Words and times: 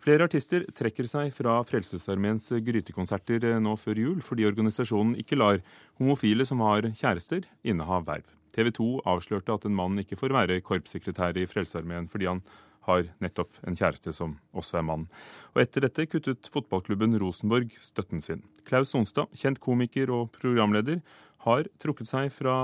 Flere 0.00 0.24
artister 0.24 0.64
trekker 0.72 1.04
seg 1.04 1.28
fra 1.36 1.58
Frelsesarmeens 1.68 2.46
grytekonserter 2.64 3.44
nå 3.60 3.74
før 3.76 3.98
jul, 4.00 4.22
fordi 4.24 4.46
organisasjonen 4.48 5.18
ikke 5.20 5.36
lar 5.36 5.60
homofile 6.00 6.46
som 6.48 6.62
har 6.64 6.88
kjærester, 6.96 7.44
inneha 7.60 7.98
verv. 8.06 8.24
TV 8.56 8.72
2 8.74 8.88
avslørte 9.12 9.54
at 9.54 9.66
en 9.68 9.76
mann 9.76 10.00
ikke 10.00 10.16
får 10.18 10.32
være 10.34 10.62
korpssekretær 10.64 11.36
i 11.38 11.44
Frelsesarmeen 11.46 12.08
fordi 12.10 12.30
han 12.30 12.40
har 12.88 13.10
nettopp 13.20 13.60
en 13.68 13.76
kjæreste 13.76 14.14
som 14.16 14.38
også 14.56 14.80
er 14.80 14.86
mann. 14.88 15.04
Og 15.52 15.60
etter 15.66 15.84
dette 15.84 16.08
kuttet 16.08 16.48
fotballklubben 16.52 17.18
Rosenborg 17.20 17.76
støtten 17.84 18.24
sin. 18.24 18.40
Klaus 18.64 18.94
Sonstad, 18.94 19.28
kjent 19.36 19.60
komiker 19.60 20.10
og 20.16 20.32
programleder, 20.40 21.04
har 21.44 21.68
trukket 21.80 22.08
seg 22.08 22.32
fra 22.32 22.56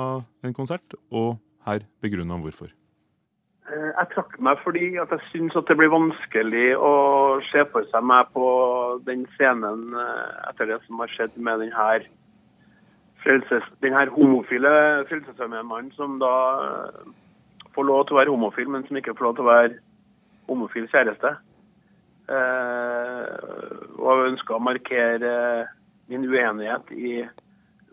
en 0.44 0.56
konsert, 0.56 0.96
og 1.12 1.36
her 1.68 1.84
begrunner 2.00 2.36
han 2.36 2.48
hvorfor. 2.48 2.72
Eh, 3.66 3.88
jeg 3.90 4.10
trakk 4.12 4.36
meg 4.46 4.60
fordi 4.62 4.92
at 5.02 5.10
jeg 5.10 5.24
syns 5.32 5.56
det 5.66 5.74
blir 5.78 5.90
vanskelig 5.90 6.68
å 6.78 6.90
se 7.48 7.64
for 7.72 7.86
seg 7.90 8.04
meg 8.06 8.28
på 8.36 8.46
den 9.08 9.24
scenen 9.34 9.88
eh, 9.90 10.36
etter 10.52 10.70
det 10.70 10.78
som 10.84 11.02
har 11.02 11.10
skjedd 11.10 11.34
med 11.42 11.64
denne, 11.64 11.96
frelses, 13.24 13.66
her 13.82 14.12
homofile 14.14 14.70
frelsesarmémannen 15.10 15.90
som 15.98 16.14
da 16.22 16.34
eh, 16.66 17.00
får 17.74 17.88
lov 17.88 18.04
til 18.06 18.14
å 18.14 18.20
være 18.20 18.34
homofil, 18.36 18.70
men 18.70 18.86
som 18.86 19.00
ikke 19.00 19.16
får 19.18 19.26
lov 19.26 19.34
til 19.34 19.46
å 19.46 19.50
være 19.50 19.80
homofil 20.46 20.86
kjæreste. 20.92 21.34
Og 22.26 24.06
jeg 24.06 24.30
ønsker 24.30 24.56
å 24.56 24.62
markere 24.62 25.34
min 26.10 26.24
uenighet 26.26 26.88
i 26.94 27.12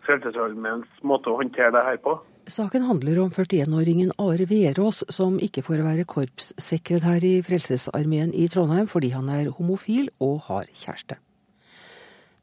Frelsesarmeens 0.05 1.03
måte 1.05 1.29
å 1.29 1.37
håndtere 1.41 1.73
det 1.75 1.83
her 1.85 1.99
på. 2.05 2.15
Saken 2.47 2.81
handler 2.81 3.19
om 3.19 3.29
41-åringen 3.31 4.11
Are 4.17 4.45
Verås, 4.45 5.03
som 5.09 5.37
ikke 5.39 5.61
får 5.63 5.79
være 5.85 6.03
korpssekretær 6.03 7.23
i 7.23 7.37
Frelsesarmeen 7.45 8.33
i 8.35 8.49
Trondheim 8.51 8.89
fordi 8.91 9.13
han 9.13 9.29
er 9.31 9.47
homofil 9.55 10.09
og 10.19 10.41
har 10.49 10.67
kjæreste. 10.75 11.15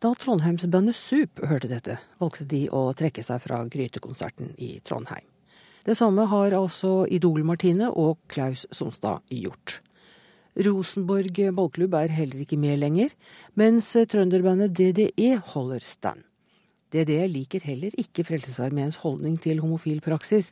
Da 0.00 0.14
Trondheimsbandet 0.16 0.96
Sup 0.96 1.42
hørte 1.44 1.68
dette, 1.68 1.98
valgte 2.16 2.46
de 2.48 2.62
å 2.72 2.86
trekke 2.96 3.20
seg 3.26 3.42
fra 3.44 3.60
Grytekonserten 3.68 4.54
i 4.56 4.78
Trondheim. 4.80 5.26
Det 5.84 5.98
samme 5.98 6.24
har 6.32 6.56
altså 6.56 7.04
Idol-Martine 7.04 7.92
og 7.92 8.16
Klaus 8.32 8.64
Sonstad 8.72 9.20
gjort. 9.28 9.82
Rosenborg 10.56 11.36
ballklubb 11.56 11.94
er 12.00 12.16
heller 12.16 12.40
ikke 12.46 12.58
med 12.60 12.80
lenger, 12.80 13.12
mens 13.52 13.92
trønderbandet 13.92 14.72
DDE 14.80 15.36
holder 15.52 15.84
stand. 15.84 16.24
DDE 16.90 17.28
liker 17.30 17.62
heller 17.64 17.94
ikke 18.00 18.24
Frelsesarmeens 18.26 18.98
holdning 19.04 19.38
til 19.40 19.62
homofil 19.62 20.02
praksis, 20.04 20.50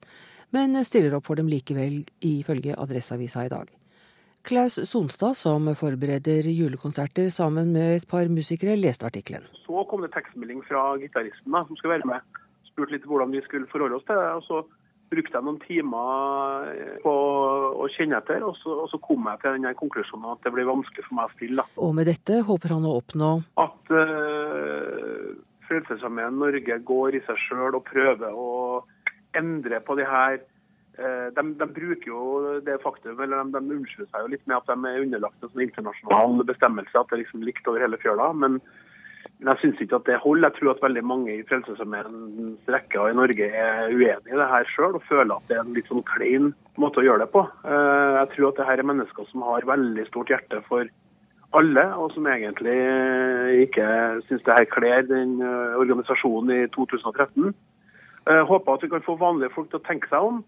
men 0.54 0.78
stiller 0.86 1.16
opp 1.18 1.26
for 1.28 1.40
dem 1.40 1.50
likevel, 1.50 2.04
ifølge 2.24 2.76
Adresseavisa 2.78 3.44
i 3.44 3.52
dag. 3.52 3.68
Klaus 4.48 4.78
Sonstad, 4.88 5.34
som 5.36 5.66
forbereder 5.76 6.46
julekonserter 6.48 7.28
sammen 7.28 7.72
med 7.74 7.98
et 7.98 8.06
par 8.08 8.30
musikere, 8.32 8.78
leste 8.78 9.04
artikkelen. 9.04 9.44
Så 9.66 9.84
kom 9.90 10.04
det 10.06 10.14
tekstmelding 10.14 10.62
fra 10.64 10.94
gitaristen 11.02 11.52
som 11.52 11.76
skulle 11.76 11.98
være 11.98 12.08
med. 12.08 12.42
Spurte 12.70 12.94
litt 12.94 13.04
hvordan 13.04 13.34
vi 13.34 13.42
skulle 13.44 13.68
forholde 13.68 13.98
oss 13.98 14.06
til 14.08 14.16
det. 14.16 14.30
og 14.38 14.44
så 14.46 14.62
brukte 15.08 15.36
jeg 15.36 15.44
noen 15.44 15.60
timer 15.64 16.70
på 17.02 17.12
å 17.80 17.88
kjenne 17.94 18.18
etter, 18.20 18.44
og 18.44 18.56
så, 18.60 18.74
og 18.84 18.88
så 18.92 19.00
kom 19.04 19.28
jeg 19.30 19.40
til 19.42 19.56
den 19.56 19.76
konklusjonen 19.78 20.32
at 20.34 20.42
det 20.44 20.52
blir 20.54 20.68
vanskelig 20.68 21.04
for 21.06 21.18
meg 21.18 21.28
å 21.28 21.34
spille. 21.34 21.66
Og 21.84 21.94
med 21.96 22.08
dette 22.10 22.40
håper 22.48 22.76
han 22.76 22.88
å 22.88 22.96
oppnå 23.00 23.30
At 23.64 23.92
uh, 23.92 25.32
Frelsesarmeen 25.68 26.38
Norge 26.40 26.78
går 26.90 27.18
i 27.18 27.24
seg 27.26 27.40
sjøl 27.46 27.76
og 27.78 27.86
prøver 27.88 28.34
å 28.34 28.84
endre 29.38 29.80
på 29.84 29.98
de 29.98 30.06
her 30.08 30.40
de, 30.98 31.42
de, 31.54 31.66
bruker 31.70 32.10
jo 32.10 32.58
det 32.66 32.80
faktum, 32.82 33.20
eller 33.22 33.44
de, 33.46 33.54
de 33.54 33.76
unnskylder 33.76 34.10
seg 34.10 34.24
jo 34.24 34.32
litt 34.32 34.44
med 34.50 34.56
at 34.56 34.70
de 34.70 34.90
er 34.90 35.04
underlagt 35.04 35.44
en 35.44 35.52
sånn 35.52 35.64
internasjonal 35.68 36.44
bestemmelse, 36.48 36.94
at 36.98 37.10
det 37.10 37.18
er 37.18 37.22
liksom 37.22 37.44
likt 37.46 37.70
over 37.70 37.84
hele 37.84 38.00
fjøla. 38.02 38.32
Men, 38.34 38.56
men 39.38 39.50
jeg 39.52 39.62
syns 39.62 39.82
ikke 39.84 40.00
at 40.00 40.08
det 40.10 40.18
holder. 40.24 40.48
Jeg 40.48 40.58
tror 40.58 40.72
at 40.72 40.82
veldig 40.82 41.04
mange 41.06 41.36
i 41.36 41.44
Frelsesarmeens 41.46 42.72
rekker 42.74 43.12
i 43.12 43.18
Norge 43.18 43.50
er 43.62 43.92
uenig 43.94 44.32
i 44.34 44.40
det 44.40 44.48
her 44.50 44.72
sjøl, 44.72 44.98
og 44.98 45.06
føler 45.06 45.36
at 45.36 45.46
det 45.50 45.58
er 45.58 45.62
en 45.62 45.76
litt 45.78 45.92
sånn 45.92 46.06
klein 46.10 46.50
måte 46.82 47.02
å 47.02 47.06
gjøre 47.06 47.22
det 47.26 47.30
på. 47.36 47.44
Jeg 47.62 48.32
tror 48.34 48.50
at 48.50 48.58
det 48.58 48.68
her 48.72 48.82
er 48.82 48.90
mennesker 48.90 49.30
som 49.30 49.46
har 49.46 49.70
veldig 49.70 50.08
stort 50.10 50.34
hjerte 50.34 50.64
for 50.66 50.90
alle, 51.56 51.94
og 51.96 52.12
som 52.12 52.26
egentlig 52.26 52.76
ikke 53.64 53.86
syns 54.28 54.44
det 54.44 54.54
her 54.54 54.68
kler 54.68 55.02
den 55.08 55.40
eh, 55.40 55.78
organisasjonen 55.80 56.64
i 56.64 56.68
2013. 56.74 57.54
Jeg 58.28 58.44
håper 58.44 58.72
at 58.72 58.82
vi 58.82 58.88
kan 58.88 59.04
få 59.06 59.16
vanlige 59.16 59.54
folk 59.54 59.70
til 59.70 59.80
å 59.80 59.86
tenke 59.88 60.10
seg 60.10 60.20
om, 60.30 60.42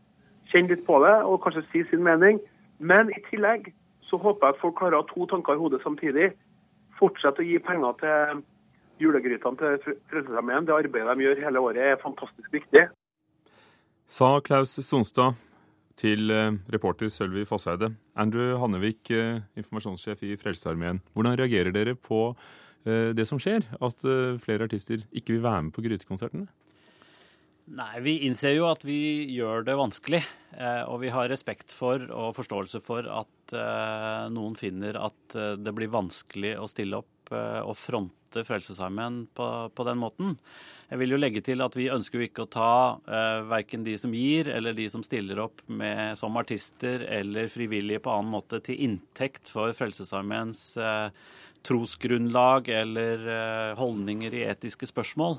kjenne 0.53 0.75
litt 0.75 0.85
på 0.87 0.99
det 1.05 1.17
og 1.25 1.41
kanskje 1.45 1.65
si 1.73 1.85
sin 1.89 2.05
mening. 2.05 2.41
Men 2.79 3.13
i 3.17 3.21
tillegg 3.31 3.73
så 4.09 4.21
håper 4.21 4.47
jeg 4.47 4.57
at 4.57 4.63
folk 4.63 4.77
klarer 4.79 4.99
å 4.99 5.03
ha 5.05 5.09
to 5.09 5.27
tanker 5.31 5.57
i 5.57 5.63
hodet 5.63 5.81
samtidig. 5.85 6.33
Fortsette 6.99 7.41
å 7.41 7.49
gi 7.49 7.59
penger 7.65 7.97
til 8.03 8.43
julegrytene 9.01 9.57
til 9.61 10.01
Frelsesarmeen. 10.13 10.67
Det 10.69 10.77
arbeidet 10.77 11.17
de 11.17 11.29
gjør 11.29 11.45
hele 11.47 11.63
året 11.65 11.93
er 11.95 12.03
fantastisk 12.03 12.53
viktig. 12.53 12.89
Sa 14.11 14.35
Klaus 14.45 14.77
Sonstad 14.85 15.39
til 16.01 16.33
eh, 16.33 16.57
reporter 16.73 17.11
Sølvi 17.13 17.45
Fosseide. 17.49 17.93
Andrew 18.21 18.57
Hannevik, 18.61 19.11
eh, 19.13 19.43
informasjonssjef 19.61 20.25
i 20.27 20.37
Frelsesarmeen. 20.41 21.03
Hvordan 21.15 21.39
reagerer 21.41 21.75
dere 21.75 21.97
på 21.99 22.31
eh, 22.31 23.13
det 23.17 23.27
som 23.29 23.41
skjer, 23.43 23.67
at 23.81 24.09
flere 24.43 24.69
artister 24.69 25.05
ikke 25.13 25.37
vil 25.37 25.47
være 25.47 25.69
med 25.69 25.77
på 25.77 25.85
grytekonsertene? 25.85 26.49
Nei, 27.71 28.01
Vi 28.03 28.17
innser 28.27 28.57
jo 28.57 28.67
at 28.67 28.83
vi 28.83 29.31
gjør 29.31 29.63
det 29.63 29.77
vanskelig. 29.79 30.25
Og 30.91 30.97
vi 31.05 31.13
har 31.15 31.29
respekt 31.31 31.71
for 31.71 32.03
og 32.11 32.33
forståelse 32.35 32.81
for 32.83 33.07
at 33.07 33.53
noen 34.35 34.57
finner 34.59 34.99
at 34.99 35.37
det 35.63 35.75
blir 35.77 35.93
vanskelig 35.93 36.57
å 36.59 36.67
stille 36.67 36.99
opp 36.99 37.20
og 37.37 37.77
fronte 37.79 38.45
Frelsesarmeen 38.47 39.25
på, 39.35 39.47
på 39.75 39.87
den 39.87 39.99
måten. 40.01 40.37
Jeg 40.91 40.99
vil 40.99 41.15
jo 41.15 41.19
legge 41.21 41.41
til 41.47 41.63
at 41.63 41.77
vi 41.79 41.87
ønsker 41.93 42.19
jo 42.19 42.27
ikke 42.27 42.45
å 42.49 42.51
ta 42.51 42.73
eh, 43.07 43.45
verken 43.47 43.85
de 43.87 43.93
som 44.01 44.15
gir, 44.15 44.49
eller 44.51 44.75
de 44.75 44.89
som 44.91 45.05
stiller 45.07 45.39
opp 45.39 45.63
med, 45.71 46.19
som 46.19 46.35
artister 46.41 47.05
eller 47.07 47.47
frivillige 47.53 48.03
på 48.03 48.11
annen 48.11 48.35
måte 48.35 48.59
til 48.67 48.83
inntekt 48.89 49.53
for 49.55 49.71
Frelsesarmeens 49.77 50.65
eh, 50.83 51.15
trosgrunnlag 51.63 52.73
eller 52.75 53.23
eh, 53.37 53.79
holdninger 53.79 54.35
i 54.35 54.45
etiske 54.51 54.91
spørsmål 54.91 55.39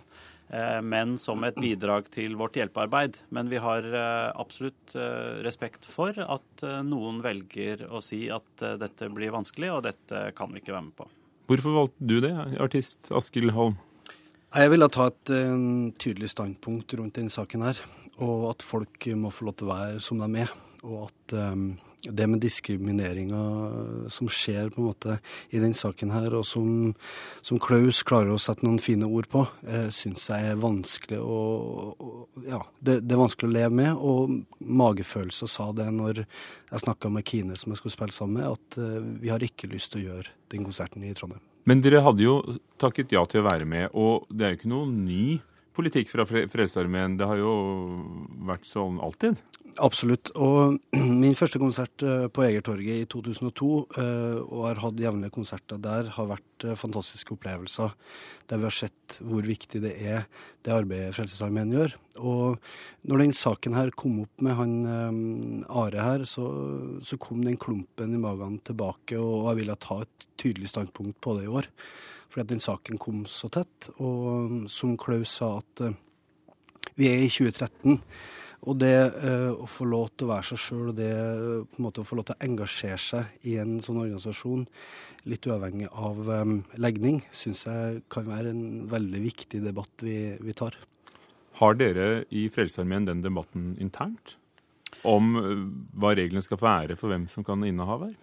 eh, 0.55 0.79
men 0.87 1.17
som 1.19 1.43
et 1.43 1.59
bidrag 1.59 2.07
til 2.15 2.39
vårt 2.39 2.55
hjelpearbeid. 2.55 3.19
Men 3.35 3.51
vi 3.51 3.59
har 3.59 3.91
eh, 3.91 4.31
absolutt 4.31 4.95
eh, 4.95 5.41
respekt 5.43 5.83
for 5.83 6.15
at 6.15 6.67
noen 6.87 7.19
velger 7.25 7.89
å 7.91 7.99
si 7.99 8.29
at 8.31 8.69
dette 8.79 9.11
blir 9.11 9.35
vanskelig, 9.35 9.75
og 9.75 9.89
dette 9.89 10.29
kan 10.37 10.55
vi 10.55 10.63
ikke 10.63 10.77
være 10.77 10.87
med 10.87 11.01
på. 11.03 11.11
Hvorfor 11.51 11.73
valgte 11.75 12.05
du 12.07 12.21
det, 12.23 12.31
artist 12.63 13.09
Askild 13.11 13.51
Holm? 13.51 13.73
Jeg 14.55 14.71
ville 14.71 14.87
ta 14.87 15.09
et 15.09 15.31
tydelig 15.99 16.29
standpunkt 16.31 16.93
rundt 16.95 17.17
denne 17.17 17.33
saken 17.33 17.65
her. 17.65 17.81
Og 18.23 18.45
at 18.53 18.63
folk 18.63 19.09
må 19.19 19.33
få 19.35 19.49
lov 19.49 19.57
til 19.59 19.67
å 19.67 19.73
være 19.73 20.03
som 20.05 20.21
de 20.23 20.45
er. 20.45 20.53
Og 20.87 21.09
at 21.09 21.35
um, 21.51 21.73
det 22.03 22.27
med 22.27 22.41
diskrimineringa 22.41 23.41
som 24.09 24.29
skjer 24.31 24.71
på 24.73 24.81
en 24.81 24.87
måte 24.89 25.17
i 25.53 25.59
denne 25.61 25.77
saken 25.77 26.13
her, 26.13 26.33
og 26.37 26.45
som, 26.47 26.93
som 27.45 27.59
Klaus 27.61 28.01
klarer 28.07 28.33
å 28.33 28.41
sette 28.41 28.65
noen 28.65 28.81
fine 28.81 29.05
ord 29.05 29.29
på, 29.31 29.43
eh, 29.67 29.89
syns 29.93 30.29
jeg 30.31 30.53
er 30.53 30.61
vanskelig 30.61 31.21
å 31.21 31.39
Ja, 32.47 32.61
det, 32.79 33.01
det, 33.05 33.13
er 33.13 33.21
vanskelig 33.21 33.49
å 33.49 33.53
leve 33.53 33.75
med. 33.75 33.91
Og 33.97 34.65
magefølelse 34.81 35.47
sa 35.51 35.69
det 35.75 35.87
når 35.93 36.23
jeg 36.23 36.83
snakka 36.83 37.11
med 37.13 37.27
Kine, 37.27 37.57
som 37.59 37.73
jeg 37.73 37.81
skulle 37.81 37.95
spille 37.95 38.15
sammen 38.15 38.39
med, 38.39 38.57
at 38.57 38.81
eh, 38.81 38.99
vi 39.21 39.31
har 39.33 39.43
ikke 39.45 39.69
lyst 39.71 39.93
til 39.93 40.01
å 40.01 40.07
gjøre 40.09 40.35
den 40.53 40.65
konserten 40.67 41.05
i 41.05 41.13
Trondheim. 41.17 41.43
Men 41.69 41.83
dere 41.85 42.01
hadde 42.01 42.25
jo 42.25 42.39
takket 42.81 43.13
ja 43.13 43.21
til 43.29 43.43
å 43.43 43.47
være 43.51 43.67
med, 43.69 43.91
og 43.93 44.25
det 44.33 44.45
er 44.45 44.53
jo 44.53 44.61
ikke 44.61 44.73
noe 44.73 44.89
ny 44.89 45.25
politikk 45.75 46.11
fra 46.11 46.25
Frelsesarmeen. 46.27 47.17
Det 47.19 47.27
har 47.29 47.39
jo 47.39 47.55
vært 48.47 48.67
sånn 48.69 48.99
alltid. 49.03 49.39
Absolutt. 49.79 50.31
Og 50.35 50.77
min 51.23 51.37
første 51.37 51.59
konsert 51.61 52.03
eh, 52.03 52.25
på 52.33 52.43
Egertorget 52.43 53.03
i 53.03 53.07
2002, 53.09 53.69
eh, 54.01 54.37
og 54.41 54.65
har 54.67 54.81
hatt 54.83 54.99
jevnlige 54.99 55.35
konserter 55.35 55.79
der, 55.81 56.09
har 56.17 56.29
vært 56.33 56.65
eh, 56.65 56.77
fantastiske 56.79 57.35
opplevelser. 57.37 57.93
Der 58.51 58.59
vi 58.59 58.67
har 58.67 58.75
sett 58.75 59.19
hvor 59.23 59.47
viktig 59.47 59.83
det 59.83 59.93
er, 60.03 60.27
det 60.65 60.75
arbeidet 60.75 61.15
Frelsesarmeen 61.15 61.71
gjør. 61.75 61.95
Og 62.19 62.59
når 63.07 63.23
den 63.23 63.35
saken 63.37 63.77
her 63.77 63.93
kom 63.95 64.19
opp 64.25 64.43
med 64.43 64.57
han 64.59 64.73
Are 65.71 66.03
her, 66.03 66.25
så, 66.27 66.45
så 67.05 67.17
kom 67.21 67.45
den 67.45 67.59
klumpen 67.61 68.15
i 68.15 68.21
magen 68.21 68.59
tilbake, 68.67 69.15
og 69.17 69.51
jeg 69.51 69.61
ville 69.63 69.79
ta 69.79 70.01
et 70.03 70.27
tydelig 70.41 70.73
standpunkt 70.73 71.21
på 71.23 71.37
det 71.39 71.47
i 71.47 71.53
år. 71.61 71.71
Fordi 72.31 72.45
at 72.45 72.51
den 72.53 72.63
saken 72.63 72.99
kom 73.01 73.25
så 73.27 73.51
tett. 73.51 73.91
Og 73.99 74.69
som 74.71 74.95
Klaus 74.99 75.35
sa, 75.41 75.57
at 75.59 75.83
vi 76.95 77.09
er 77.11 77.25
i 77.25 77.31
2013. 77.31 77.99
Og 78.69 78.77
det 78.77 78.93
eh, 78.93 79.49
å 79.49 79.65
få 79.65 79.87
lov 79.89 80.11
til 80.13 80.27
å 80.27 80.35
være 80.35 80.51
seg 80.51 80.59
sjøl, 80.61 80.89
og 80.91 80.97
det 80.99 81.09
eh, 81.09 81.63
på 81.65 81.79
en 81.79 81.85
måte 81.87 82.03
å 82.03 82.05
få 82.05 82.19
lov 82.19 82.27
til 82.29 82.37
å 82.37 82.45
engasjere 82.45 83.01
seg 83.01 83.47
i 83.49 83.55
en 83.61 83.79
sånn 83.81 83.97
organisasjon, 84.03 84.67
litt 85.31 85.47
uavhengig 85.49 85.89
av 85.89 86.29
um, 86.29 86.59
legning, 86.81 87.23
syns 87.33 87.65
jeg 87.65 88.03
kan 88.13 88.29
være 88.29 88.53
en 88.53 88.85
veldig 88.91 89.21
viktig 89.23 89.63
debatt 89.65 90.05
vi, 90.05 90.17
vi 90.41 90.53
tar. 90.57 90.77
Har 91.57 91.77
dere 91.77 92.23
i 92.29 92.47
Frelsesarmeen 92.53 93.09
den 93.09 93.25
debatten 93.25 93.73
internt? 93.81 94.35
Om 95.09 95.33
hva 95.97 96.13
reglene 96.17 96.45
skal 96.45 96.61
være 96.61 96.97
for 96.99 97.09
hvem 97.09 97.25
som 97.29 97.45
kan 97.45 97.65
inneha 97.65 97.97
verv? 98.03 98.17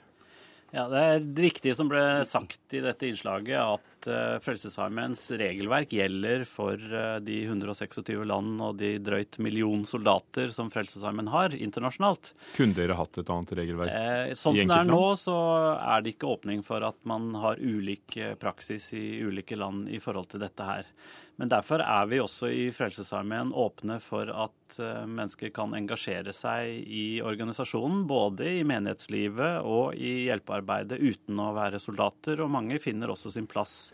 Ja, 0.70 0.84
Det 0.88 1.00
er 1.00 1.22
riktig 1.40 1.72
som 1.76 1.88
ble 1.88 2.02
sagt 2.28 2.74
i 2.76 2.82
dette 2.84 3.08
innslaget, 3.08 3.56
at 3.56 4.08
uh, 4.12 4.36
Frelsesarmeens 4.44 5.22
regelverk 5.40 5.94
gjelder 5.96 6.44
for 6.48 6.76
uh, 6.76 7.16
de 7.24 7.38
126 7.46 8.12
land 8.28 8.60
og 8.64 8.76
de 8.80 8.94
drøyt 9.00 9.38
million 9.40 9.86
soldater 9.88 10.52
som 10.52 10.68
Frelsesarmeen 10.72 11.30
har 11.32 11.56
internasjonalt. 11.56 12.34
Kunne 12.58 12.76
dere 12.76 12.98
hatt 12.98 13.16
et 13.16 13.32
annet 13.32 13.54
regelverk? 13.62 13.94
Eh, 13.94 14.34
sånn 14.36 14.58
som 14.60 14.74
det 14.74 14.80
er 14.82 14.90
nå, 14.90 15.04
så 15.16 15.38
er 15.78 16.04
det 16.04 16.16
ikke 16.16 16.34
åpning 16.36 16.60
for 16.66 16.84
at 16.84 17.00
man 17.08 17.30
har 17.40 17.62
ulik 17.62 18.18
praksis 18.40 18.90
i 18.98 19.06
ulike 19.24 19.56
land 19.56 19.88
i 19.88 20.02
forhold 20.04 20.28
til 20.34 20.44
dette 20.44 20.68
her. 20.68 20.92
Men 21.38 21.50
derfor 21.52 21.79
er 21.85 22.06
vi 22.11 22.19
også 22.19 22.49
i 22.50 22.64
Frelsesarmeen 22.75 23.52
åpne 23.55 24.00
for 24.02 24.26
at 24.26 24.79
eh, 24.82 25.05
mennesker 25.06 25.52
kan 25.55 25.76
engasjere 25.79 26.35
seg 26.35 26.82
i 26.82 27.20
organisasjonen, 27.23 28.08
både 28.11 28.49
i 28.58 28.64
menighetslivet 28.67 29.62
og 29.62 29.94
i 29.94 30.26
hjelpearbeidet 30.26 30.99
uten 30.99 31.38
å 31.38 31.52
være 31.55 31.79
soldater. 31.82 32.43
Og 32.43 32.50
mange 32.50 32.81
finner 32.82 33.14
også 33.14 33.31
sin 33.37 33.46
plass 33.46 33.93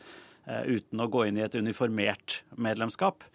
eh, 0.48 0.64
uten 0.72 1.04
å 1.04 1.10
gå 1.12 1.26
inn 1.28 1.42
i 1.42 1.44
et 1.44 1.58
uniformert 1.60 2.40
medlemskap. 2.56 3.28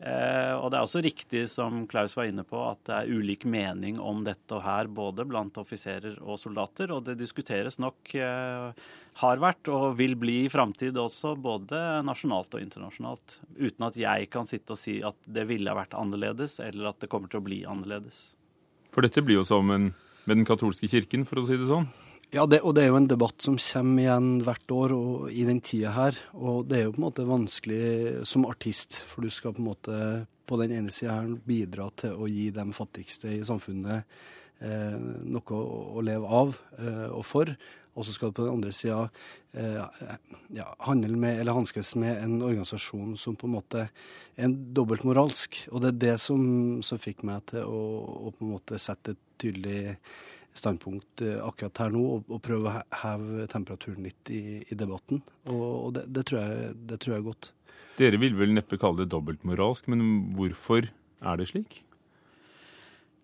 Eh, 0.00 0.54
og 0.56 0.70
det 0.72 0.78
er 0.78 0.86
også 0.86 1.02
riktig, 1.04 1.42
som 1.52 1.82
Klaus 1.88 2.14
var 2.16 2.30
inne 2.30 2.44
på, 2.48 2.56
at 2.64 2.80
det 2.88 2.94
er 2.96 3.10
ulik 3.12 3.44
mening 3.44 3.98
om 4.00 4.22
dette 4.24 4.56
og 4.56 4.64
her, 4.64 4.88
både 4.88 5.26
blant 5.28 5.60
offiserer 5.60 6.16
og 6.24 6.40
soldater. 6.40 6.94
Og 6.94 7.04
det 7.04 7.18
diskuteres 7.20 7.76
nok, 7.82 8.14
eh, 8.16 8.72
har 9.20 9.42
vært 9.42 9.68
og 9.68 9.98
vil 9.98 10.16
bli 10.16 10.46
i 10.46 10.52
framtid 10.52 10.96
også, 10.96 11.34
både 11.36 12.00
nasjonalt 12.06 12.56
og 12.56 12.64
internasjonalt. 12.64 13.40
Uten 13.60 13.88
at 13.90 13.98
jeg 14.00 14.30
kan 14.32 14.48
sitte 14.48 14.72
og 14.72 14.80
si 14.80 15.00
at 15.04 15.18
det 15.26 15.44
ville 15.50 15.68
ha 15.68 15.76
vært 15.76 15.98
annerledes, 15.98 16.60
eller 16.64 16.94
at 16.94 17.00
det 17.00 17.10
kommer 17.12 17.28
til 17.28 17.42
å 17.42 17.48
bli 17.50 17.64
annerledes. 17.68 18.30
For 18.90 19.04
dette 19.04 19.20
blir 19.22 19.42
jo 19.42 19.44
som 19.44 19.68
en, 19.70 19.92
med 20.24 20.40
den 20.40 20.48
katolske 20.48 20.88
kirken, 20.88 21.28
for 21.28 21.42
å 21.42 21.44
si 21.44 21.60
det 21.60 21.68
sånn? 21.68 21.90
Ja, 22.30 22.44
det, 22.46 22.60
og 22.62 22.76
det 22.76 22.84
er 22.84 22.92
jo 22.92 22.98
en 23.00 23.08
debatt 23.10 23.42
som 23.42 23.56
kommer 23.58 24.04
igjen 24.04 24.26
hvert 24.46 24.70
år 24.70 24.92
og 24.94 25.30
i 25.34 25.42
den 25.48 25.58
tida 25.66 25.90
her. 25.96 26.18
Og 26.38 26.68
det 26.70 26.78
er 26.78 26.84
jo 26.84 26.92
på 26.94 27.00
en 27.00 27.06
måte 27.08 27.26
vanskelig 27.26 28.20
som 28.30 28.46
artist, 28.46 29.00
for 29.10 29.26
du 29.26 29.34
skal 29.34 29.56
på 29.56 29.64
en 29.64 29.66
måte 29.66 29.96
på 30.46 30.60
den 30.60 30.76
ene 30.76 30.94
sida 30.94 31.16
her 31.16 31.32
bidra 31.46 31.88
til 31.98 32.14
å 32.14 32.30
gi 32.30 32.52
de 32.54 32.68
fattigste 32.74 33.34
i 33.34 33.42
samfunnet 33.46 34.06
eh, 34.62 34.94
noe 35.26 35.58
å, 35.58 35.60
å, 35.98 36.06
leve 36.06 36.30
av 36.30 36.54
eh, 36.78 37.10
og 37.10 37.26
for. 37.26 37.50
Og 37.98 38.06
så 38.06 38.14
skal 38.14 38.30
du 38.30 38.38
på 38.38 38.46
den 38.46 38.60
andre 38.60 38.78
sida 38.78 39.02
eh, 39.50 40.06
ja, 40.54 40.70
handle 40.86 41.18
med 41.18 41.42
eller 41.42 41.58
hanskes 41.58 41.96
med 41.98 42.14
en 42.14 42.38
organisasjon 42.38 43.16
som 43.18 43.34
på 43.34 43.50
en 43.50 43.56
måte 43.58 43.88
er 44.38 44.58
dobbeltmoralsk. 44.78 45.64
Og 45.74 45.82
det 45.82 45.96
er 45.96 46.02
det 46.06 46.18
som, 46.22 46.42
som 46.86 47.02
fikk 47.02 47.26
meg 47.26 47.42
til 47.50 47.66
å, 47.66 47.86
å 48.30 48.36
på 48.38 48.46
en 48.46 48.54
måte 48.54 48.78
sette 48.78 49.18
et 49.18 49.26
tydelig 49.42 49.96
standpunkt 50.56 51.22
eh, 51.24 51.38
akkurat 51.44 51.82
her 51.84 51.92
nå, 51.94 52.02
og, 52.16 52.30
og 52.32 52.42
prøve 52.44 52.70
å 52.70 52.82
heve 53.02 53.46
temperaturen 53.52 54.06
litt 54.08 54.32
i, 54.32 54.60
i 54.66 54.78
debatten. 54.78 55.22
Og, 55.48 55.66
og 55.70 55.92
det, 55.98 56.06
det, 56.14 56.26
tror 56.30 56.42
jeg, 56.42 56.72
det 56.90 57.00
tror 57.02 57.14
jeg 57.14 57.22
er 57.22 57.28
godt. 57.28 57.52
Dere 58.00 58.20
vil 58.22 58.36
vel 58.38 58.54
neppe 58.56 58.78
kalle 58.80 59.04
det 59.04 59.12
dobbeltmoralsk, 59.12 59.90
men 59.92 60.32
hvorfor 60.38 60.88
er 60.88 61.40
det 61.40 61.50
slik? 61.52 61.82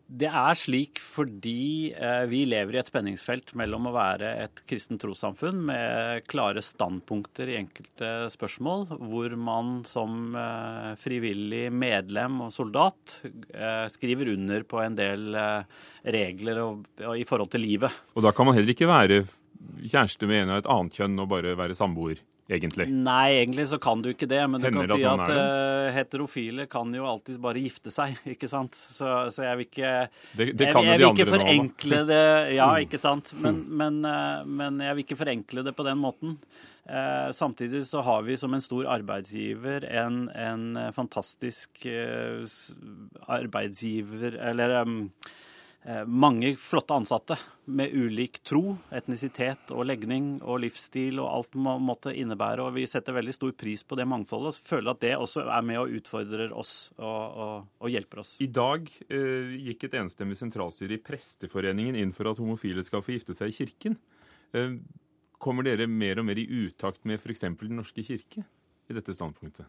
Det 0.06 0.28
er 0.30 0.54
slik 0.54 1.00
fordi 1.02 1.90
eh, 1.90 2.22
vi 2.30 2.44
lever 2.46 2.76
i 2.76 2.78
et 2.78 2.86
spenningsfelt 2.86 3.50
mellom 3.58 3.88
å 3.90 3.94
være 3.96 4.28
et 4.44 4.62
kristent 4.70 5.02
trossamfunn 5.02 5.64
med 5.66 6.22
klare 6.30 6.62
standpunkter 6.62 7.50
i 7.50 7.56
enkelte 7.58 8.28
spørsmål, 8.30 8.86
hvor 9.00 9.34
man 9.34 9.80
som 9.88 10.30
eh, 10.38 10.92
frivillig 11.02 11.64
medlem 11.74 12.38
og 12.46 12.54
soldat 12.54 13.18
eh, 13.26 13.88
skriver 13.90 14.30
under 14.36 14.62
på 14.70 14.78
en 14.84 14.98
del 14.98 15.26
regler 16.06 16.62
i 17.18 17.26
forhold 17.26 17.50
til 17.50 17.66
livet. 17.66 17.90
Og 18.14 18.22
da 18.22 18.30
kan 18.30 18.46
man 18.46 18.54
heller 18.54 18.76
ikke 18.76 18.86
være 18.86 19.24
kjæreste 19.82 20.30
med 20.30 20.44
en 20.44 20.54
av 20.54 20.62
et 20.62 20.70
annet 20.70 21.00
kjønn 21.00 21.18
og 21.18 21.30
bare 21.34 21.58
være 21.58 21.74
samboer? 21.74 22.22
Egentlig? 22.48 22.86
Nei, 22.90 23.38
egentlig 23.40 23.66
så 23.70 23.78
kan 23.82 24.02
du 24.02 24.10
ikke 24.12 24.28
det. 24.30 24.42
Men 24.50 24.62
du 24.62 24.68
Hender 24.68 24.86
kan 24.86 24.98
si 24.98 25.06
at, 25.08 25.22
at 25.24 25.32
uh, 25.34 25.94
heterofile 25.96 26.66
kan 26.70 26.92
jo 26.94 27.08
alltids 27.08 27.40
bare 27.42 27.62
gifte 27.62 27.92
seg, 27.94 28.16
ikke 28.34 28.50
sant. 28.50 28.76
Så, 28.76 29.10
så 29.34 29.48
jeg 29.48 29.60
vil 29.60 29.68
ikke 29.68 29.92
Det, 30.32 30.52
det 30.52 30.70
kan 30.70 30.86
jeg, 30.86 30.92
jeg, 30.92 31.02
vil 31.02 31.08
ikke 31.12 31.28
forenkle 31.34 32.00
nå, 32.02 32.08
det. 32.12 32.22
Ja, 32.58 32.70
ikke 32.82 33.00
sant. 33.02 33.34
Men, 33.42 33.64
men, 33.68 34.00
uh, 34.06 34.46
men, 34.46 34.80
jeg 34.84 34.98
vil 34.98 35.06
ikke 35.08 35.20
forenkle 35.24 35.66
det 35.66 35.76
på 35.76 35.86
den 35.86 36.00
måten. 36.02 36.36
Uh, 36.86 37.32
samtidig 37.34 37.82
så 37.88 38.04
har 38.06 38.22
vi 38.22 38.36
som 38.38 38.54
en 38.54 38.62
stor 38.62 38.86
arbeidsgiver 38.94 39.88
en, 39.90 40.28
en 40.30 40.78
fantastisk 40.94 41.82
arbeidsgiver 43.26 44.36
Eller 44.38 44.76
um, 44.86 45.08
mange 46.06 46.56
flotte 46.58 46.96
ansatte 46.96 47.36
med 47.70 47.92
ulik 47.94 48.40
tro, 48.46 48.76
etnisitet 48.94 49.70
og 49.74 49.84
legning 49.86 50.36
og 50.42 50.60
livsstil 50.64 51.20
og 51.22 51.28
alt 51.30 51.54
må 51.58 51.76
måtte 51.82 52.10
innebære. 52.14 52.64
Og 52.64 52.74
vi 52.74 52.86
setter 52.90 53.14
veldig 53.14 53.34
stor 53.34 53.52
pris 53.58 53.84
på 53.86 53.98
det 53.98 54.06
mangfoldet 54.10 54.50
og 54.50 54.66
føler 54.66 54.92
at 54.92 55.02
det 55.04 55.12
også 55.14 55.44
er 55.46 55.66
med 55.66 55.80
og 55.80 55.94
utfordrer 55.98 56.54
oss 56.54 56.74
og, 56.98 57.38
og, 57.46 57.70
og 57.78 57.94
hjelper 57.94 58.22
oss. 58.22 58.34
I 58.42 58.50
dag 58.50 58.90
eh, 59.06 59.56
gikk 59.68 59.88
et 59.88 59.98
enstemmig 60.02 60.38
sentralstyre 60.40 60.98
i 60.98 61.02
Presteforeningen 61.06 61.98
inn 62.02 62.14
for 62.16 62.30
at 62.30 62.42
homofile 62.42 62.82
skal 62.86 63.04
få 63.06 63.16
gifte 63.16 63.36
seg 63.38 63.54
i 63.54 63.58
kirken. 63.60 63.98
Eh, 64.54 64.78
kommer 65.42 65.66
dere 65.66 65.88
mer 65.90 66.22
og 66.22 66.28
mer 66.28 66.42
i 66.42 66.48
utakt 66.66 67.02
med 67.06 67.20
f.eks. 67.20 67.46
Den 67.46 67.78
norske 67.78 68.06
kirke 68.06 68.46
i 68.86 68.96
dette 68.96 69.14
standpunktet? 69.14 69.66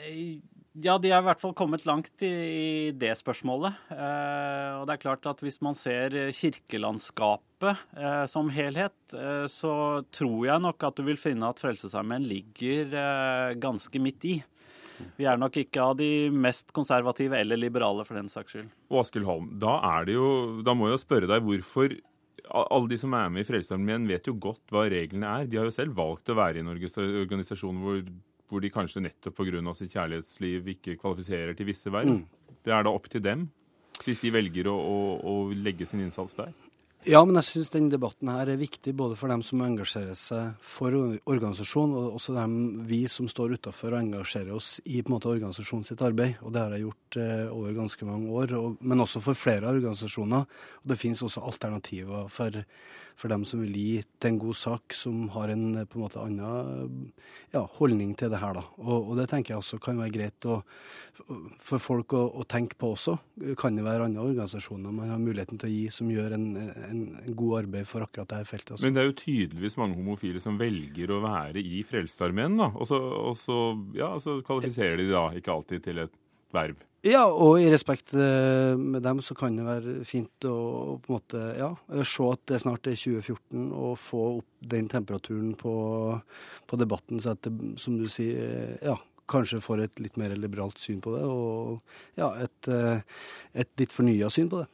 Eh, 0.00 0.38
ja, 0.78 0.98
de 1.02 1.10
har 1.10 1.22
i 1.22 1.26
hvert 1.26 1.40
fall 1.42 1.54
kommet 1.58 1.82
langt 1.88 2.22
i, 2.22 2.90
det 2.94 3.10
spørsmålet. 3.18 3.74
Eh, 3.90 4.76
og 4.78 4.84
det 4.86 4.94
er 4.94 5.02
klart 5.02 5.26
at 5.26 5.42
hvis 5.42 5.58
man 5.66 5.74
ser 5.74 6.14
kirkelandskapet 6.36 7.82
eh, 7.98 8.22
som 8.30 8.52
helhet, 8.54 8.94
eh, 9.16 9.46
så 9.50 9.72
tror 10.14 10.46
jeg 10.46 10.62
nok 10.62 10.86
at 10.86 11.00
du 11.00 11.02
vil 11.08 11.18
finne 11.18 11.50
at 11.50 11.58
Frelsesarmeen 11.62 12.28
ligger 12.30 12.94
ganske 13.58 14.02
midt 14.02 14.28
i. 14.30 14.36
Vi 15.16 15.26
er 15.26 15.40
nok 15.40 15.58
ikke 15.58 15.82
av 15.82 15.96
de 15.98 16.28
mest 16.30 16.70
konservative 16.76 17.38
eller 17.40 17.58
liberale, 17.58 18.04
for 18.06 18.20
den 18.20 18.30
saks 18.30 18.54
skyld. 18.54 18.70
Og 18.92 19.02
Askild 19.02 19.26
Holm, 19.26 19.50
da, 19.58 19.74
jo, 20.06 20.60
da 20.62 20.76
må 20.76 20.92
jeg 20.92 21.02
spørre 21.02 21.30
deg 21.30 21.42
hvorfor 21.46 21.98
alle 22.50 22.90
de 22.90 22.98
som 22.98 23.14
er 23.14 23.30
med 23.32 23.42
i 23.42 23.48
Frelsesarmeen, 23.48 24.08
vet 24.10 24.28
jo 24.28 24.38
godt 24.38 24.70
hva 24.70 24.86
reglene 24.90 25.38
er. 25.40 25.50
De 25.50 25.58
har 25.58 25.66
jo 25.66 25.74
selv 25.74 25.98
valgt 25.98 26.30
å 26.30 26.38
være 26.38 26.60
i 26.60 26.64
en 26.64 26.72
organisasjon 26.72 27.82
hvor 27.82 28.02
hvor 28.50 28.62
de 28.62 28.72
kanskje 28.72 29.04
nettopp 29.04 29.38
pga. 29.38 29.74
sitt 29.74 29.94
kjærlighetsliv 29.94 30.68
ikke 30.74 30.98
kvalifiserer 30.98 31.54
til 31.54 31.70
visse 31.70 31.92
verv. 31.92 32.18
Mm. 32.18 32.56
Det 32.64 32.74
er 32.74 32.84
da 32.84 32.90
opp 32.90 33.08
til 33.10 33.22
dem, 33.22 33.48
hvis 34.04 34.20
de 34.20 34.32
velger 34.34 34.68
å, 34.68 34.74
å, 34.74 34.96
å 35.22 35.34
legge 35.54 35.86
sin 35.86 36.02
innsats 36.02 36.34
der. 36.38 36.52
Ja, 37.08 37.22
men 37.24 37.38
jeg 37.38 37.46
syns 37.46 37.70
denne 37.72 37.88
debatten 37.88 38.28
her 38.28 38.50
er 38.52 38.58
viktig 38.60 38.92
både 38.92 39.14
for 39.16 39.32
dem 39.32 39.40
som 39.40 39.62
engasjerer 39.64 40.18
seg 40.20 40.58
for 40.60 40.92
organisasjonen, 40.92 41.94
og 41.96 42.18
også 42.18 42.34
dem 42.36 42.58
vi 42.90 42.98
som 43.08 43.24
står 43.30 43.54
utafor 43.56 43.94
og 43.94 44.02
engasjerer 44.02 44.52
oss 44.52 44.82
i 44.84 44.98
på 45.00 45.08
en 45.08 45.14
måte 45.14 45.30
organisasjonen 45.30 45.86
sitt 45.88 46.04
arbeid. 46.04 46.36
Og 46.44 46.52
det 46.52 46.60
har 46.60 46.74
jeg 46.76 46.84
gjort 46.84 47.18
eh, 47.22 47.46
over 47.56 47.78
ganske 47.78 48.08
mange 48.08 48.28
år, 48.42 48.52
og, 48.58 48.76
men 48.84 49.00
også 49.00 49.24
for 49.24 49.38
flere 49.38 49.72
organisasjoner. 49.72 50.44
Og 50.82 50.92
det 50.92 51.00
finnes 51.00 51.24
også 51.24 51.46
alternativer 51.48 52.28
for 52.28 52.60
for 53.20 53.28
dem 53.32 53.44
som 53.48 53.60
vil 53.60 53.76
gi 53.76 54.00
til 54.20 54.32
en 54.32 54.40
god 54.40 54.56
sak, 54.56 54.94
som 54.96 55.28
har 55.34 55.52
en 55.52 55.82
på 55.84 55.98
en 55.98 56.04
måte 56.04 56.20
annen 56.22 57.12
ja, 57.52 57.62
holdning 57.76 58.14
til 58.18 58.32
det 58.32 58.40
her. 58.40 58.56
da. 58.56 58.64
Og, 58.80 59.10
og, 59.10 59.12
det 59.18 59.28
tenker 59.30 59.54
jeg 59.54 59.60
også 59.60 59.80
kan 59.82 60.00
være 60.00 60.14
greit 60.14 60.48
å, 60.48 60.60
for 61.60 61.82
folk 61.82 62.14
å, 62.16 62.24
å, 62.40 62.46
tenke 62.48 62.78
på 62.80 62.94
også. 62.94 63.18
Kan 63.60 63.76
det 63.76 63.84
være 63.84 64.08
andre 64.08 64.24
organisasjoner 64.24 64.94
man 64.94 65.12
har 65.12 65.20
muligheten 65.20 65.60
til 65.60 65.68
å 65.68 65.74
gi 65.74 65.84
som 65.92 66.12
gjør 66.12 66.36
en, 66.38 66.46
en, 66.56 66.80
en 66.90 67.34
god 67.38 67.60
arbeid 67.62 67.88
for 67.88 68.04
akkurat 68.04 68.28
dette 68.30 68.50
feltet. 68.50 68.74
også. 68.76 68.84
Men 68.86 68.96
det 68.96 69.02
er 69.02 69.08
jo 69.10 69.16
tydeligvis 69.22 69.78
mange 69.80 69.98
homofile 69.98 70.42
som 70.42 70.58
velger 70.60 71.14
å 71.14 71.22
være 71.24 71.62
i 71.62 71.82
Frelsesarmeen, 71.86 72.58
da. 72.60 72.70
Og 72.74 72.90
så, 72.90 73.00
og 73.00 73.34
så, 73.38 73.58
ja, 73.96 74.12
så 74.22 74.40
kvalifiserer 74.46 75.00
de 75.00 75.10
da 75.12 75.28
ikke 75.38 75.54
alltid 75.54 75.86
til 75.88 76.04
et 76.04 76.16
verv. 76.54 76.78
Ja, 77.06 77.22
og 77.24 77.62
i 77.62 77.68
respekt 77.72 78.12
eh, 78.12 78.74
med 78.76 79.00
dem 79.06 79.22
så 79.24 79.32
kan 79.38 79.54
det 79.56 79.64
være 79.64 79.92
fint 80.04 80.44
å 80.44 80.98
på 81.00 81.08
en 81.08 81.14
måte, 81.14 81.44
ja, 81.56 81.70
se 82.04 82.26
at 82.28 82.42
det 82.50 82.58
snart 82.60 82.90
er 82.90 82.98
2014, 82.98 83.70
og 83.72 83.94
få 83.96 84.24
opp 84.34 84.66
den 84.74 84.90
temperaturen 84.92 85.54
på, 85.56 85.72
på 86.68 86.80
debatten, 86.80 87.22
så 87.24 87.32
at 87.32 87.46
det, 87.46 87.54
som 87.80 87.96
du 87.96 88.04
sier, 88.12 88.42
eh, 88.44 88.74
ja, 88.90 88.98
kanskje 89.30 89.62
får 89.64 89.86
et 89.86 90.02
litt 90.04 90.18
mer 90.20 90.34
liberalt 90.36 90.76
syn 90.82 91.00
på 91.00 91.14
det, 91.16 91.24
og 91.24 92.20
ja, 92.20 92.34
et, 92.44 92.68
eh, 92.68 93.00
et 93.64 93.72
litt 93.80 93.96
fornya 93.96 94.28
syn 94.32 94.52
på 94.52 94.60
det. 94.60 94.68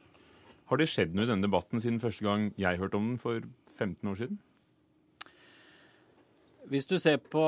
Har 0.67 0.81
det 0.81 0.89
skjedd 0.91 1.15
noe 1.15 1.23
i 1.23 1.29
denne 1.29 1.45
debatten 1.45 1.79
siden 1.79 2.01
første 2.03 2.25
gang 2.25 2.49
jeg 2.59 2.79
hørte 2.81 2.99
om 2.99 3.13
den 3.13 3.21
for 3.21 3.39
15 3.77 4.11
år 4.11 4.19
siden? 4.19 4.39
Hvis 6.67 6.87
du 6.89 6.97
ser 6.99 7.21
på 7.23 7.43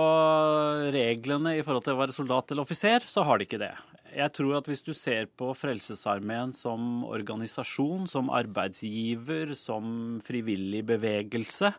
reglene 0.95 1.57
i 1.57 1.63
forhold 1.65 1.83
til 1.83 1.97
å 1.97 1.99
være 1.99 2.15
soldat 2.15 2.53
eller 2.53 2.63
offiser, 2.63 3.03
så 3.03 3.25
har 3.27 3.39
de 3.39 3.49
ikke 3.49 3.59
det. 3.59 3.73
Jeg 4.15 4.31
tror 4.33 4.55
at 4.61 4.69
hvis 4.71 4.85
du 4.85 4.93
ser 4.95 5.27
på 5.37 5.51
Frelsesarmeen 5.57 6.53
som 6.55 7.03
organisasjon, 7.03 8.07
som 8.07 8.31
arbeidsgiver, 8.33 9.51
som 9.59 10.21
frivillig 10.25 10.85
bevegelse, 10.87 11.73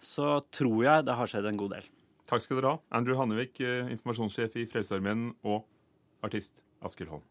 så 0.00 0.28
tror 0.50 0.82
jeg 0.88 1.06
det 1.06 1.16
har 1.16 1.30
skjedd 1.30 1.46
en 1.46 1.60
god 1.60 1.76
del. 1.78 1.88
Takk 2.30 2.42
skal 2.42 2.58
dere 2.58 2.74
ha. 2.74 2.82
Andrew 2.98 3.18
Hannevik, 3.18 3.60
eh, 3.62 3.86
informasjonssjef 3.94 4.58
i 4.58 4.66
Frelsesarmeen, 4.70 5.30
og 5.46 5.62
artist 6.26 6.64
Askild 6.82 7.14
Holm. 7.14 7.24